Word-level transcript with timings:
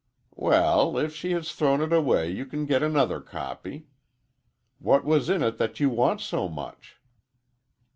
"Well, 0.35 0.97
if 0.97 1.13
she 1.15 1.33
has 1.33 1.53
thrown 1.53 1.79
it 1.79 1.93
away, 1.93 2.27
you 2.31 2.47
can 2.47 2.65
get 2.65 2.81
another 2.81 3.21
copy. 3.21 3.85
What 4.79 5.05
was 5.05 5.29
in 5.29 5.43
it 5.43 5.59
that 5.59 5.79
you 5.79 5.91
want 5.91 6.21
so 6.21 6.47
much?" 6.49 6.97